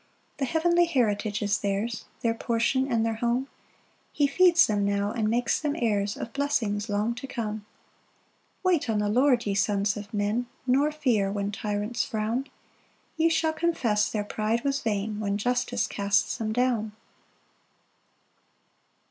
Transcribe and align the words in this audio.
3 0.39 0.39
The 0.39 0.45
heavenly 0.51 0.85
heritage 0.85 1.43
is 1.43 1.59
theirs, 1.59 2.05
Their 2.21 2.33
portion 2.33 2.91
and 2.91 3.05
their 3.05 3.17
home; 3.17 3.47
He 4.11 4.25
feeds 4.25 4.65
them 4.65 4.83
now, 4.83 5.11
and 5.11 5.29
makes 5.29 5.59
them 5.61 5.75
heirs 5.77 6.17
Of 6.17 6.33
blessings 6.33 6.89
long 6.89 7.13
to 7.13 7.27
come. 7.27 7.67
4 8.63 8.71
Wait 8.71 8.89
on 8.89 8.97
the 8.97 9.09
Lord, 9.09 9.45
ye 9.45 9.53
sons 9.53 9.95
of 9.95 10.11
men, 10.11 10.47
Nor 10.65 10.91
fear 10.91 11.31
when 11.31 11.51
tyrants 11.51 12.03
frown; 12.03 12.47
Ye 13.15 13.29
shall 13.29 13.53
confess 13.53 14.09
their 14.11 14.23
pride 14.23 14.63
was 14.63 14.81
vain, 14.81 15.19
When 15.19 15.37
justice 15.37 15.85
casts 15.85 16.37
them 16.39 16.51
down. 16.51 16.93